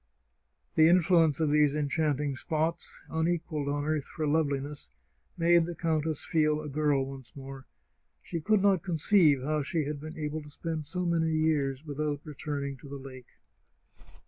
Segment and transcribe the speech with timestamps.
[0.77, 4.89] "The influence of these enchanting spots, unequalled on earth for loveliness,
[5.37, 7.67] made the countess feel a girl once more.
[8.23, 12.21] She could not conceive how she had been able to spend so many years without
[12.23, 13.27] returning to the lake.